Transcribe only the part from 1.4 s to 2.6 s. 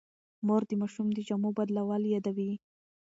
بدلول یادوي.